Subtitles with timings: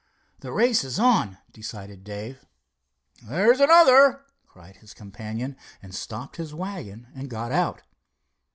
[0.39, 2.43] "The race is on," decided Dave.
[3.21, 7.83] "There's another!" cried his companion, and stopped his wagon and got out.